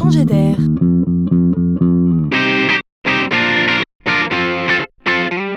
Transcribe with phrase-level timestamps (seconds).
[0.00, 0.56] changer d'air.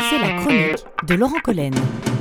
[0.09, 1.73] C'est la chronique de Laurent Collen.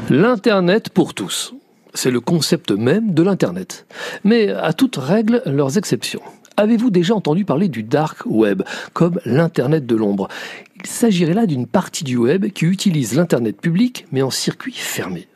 [0.09, 1.53] L'Internet pour tous.
[1.95, 3.87] C'est le concept même de l'Internet.
[4.23, 6.23] Mais à toutes règles, leurs exceptions.
[6.57, 8.63] Avez-vous déjà entendu parler du dark web,
[8.93, 10.29] comme l'Internet de l'ombre?
[10.77, 15.27] Il s'agirait là d'une partie du web qui utilise l'Internet public, mais en circuit fermé.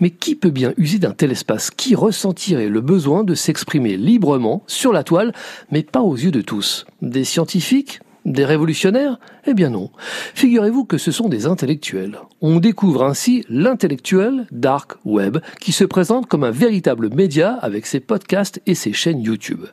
[0.00, 4.62] Mais qui peut bien user d'un tel espace Qui ressentirait le besoin de s'exprimer librement
[4.66, 5.32] sur la toile,
[5.70, 6.86] mais pas aux yeux de tous?
[7.02, 8.00] Des scientifiques?
[8.24, 9.18] Des révolutionnaires?
[9.46, 9.90] Eh bien non.
[10.34, 12.18] Figurez-vous que ce sont des intellectuels.
[12.42, 18.00] On découvre ainsi l'intellectuel dark web qui se présente comme un véritable média avec ses
[18.00, 19.64] podcasts et ses chaînes YouTube.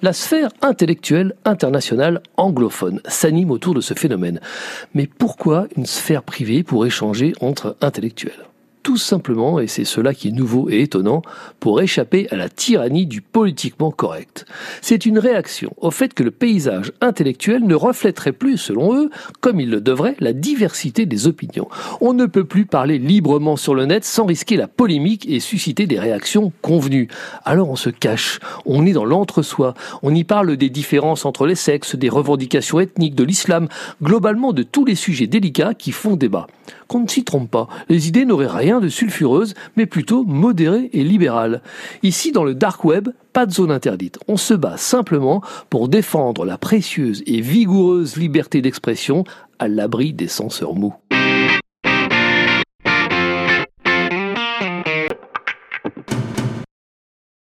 [0.00, 4.40] La sphère intellectuelle internationale anglophone s'anime autour de ce phénomène.
[4.94, 8.51] Mais pourquoi une sphère privée pour échanger entre intellectuels?
[8.82, 11.22] Tout simplement, et c'est cela qui est nouveau et étonnant,
[11.60, 14.44] pour échapper à la tyrannie du politiquement correct.
[14.80, 19.10] C'est une réaction au fait que le paysage intellectuel ne reflèterait plus, selon eux,
[19.40, 21.68] comme il le devrait, la diversité des opinions.
[22.00, 25.86] On ne peut plus parler librement sur le net sans risquer la polémique et susciter
[25.86, 27.08] des réactions convenues.
[27.44, 31.54] Alors on se cache, on est dans l'entre-soi, on y parle des différences entre les
[31.54, 33.68] sexes, des revendications ethniques, de l'islam,
[34.02, 36.46] globalement de tous les sujets délicats qui font débat.
[36.88, 41.04] Qu'on ne s'y trompe pas, les idées n'auraient rien de sulfureuse, mais plutôt modérée et
[41.04, 41.62] libérale.
[42.02, 44.18] Ici, dans le dark web, pas de zone interdite.
[44.28, 49.24] On se bat simplement pour défendre la précieuse et vigoureuse liberté d'expression
[49.58, 50.94] à l'abri des censeurs mous.